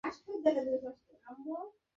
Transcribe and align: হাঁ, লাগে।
হাঁ, 0.03 0.11
লাগে। 0.47 0.89